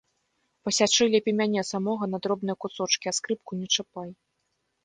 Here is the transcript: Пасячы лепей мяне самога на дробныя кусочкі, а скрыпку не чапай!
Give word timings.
Пасячы 0.69 1.03
лепей 1.15 1.35
мяне 1.41 1.61
самога 1.71 2.03
на 2.13 2.21
дробныя 2.23 2.57
кусочкі, 2.67 3.05
а 3.13 3.17
скрыпку 3.19 3.51
не 3.63 3.67
чапай! 3.77 4.09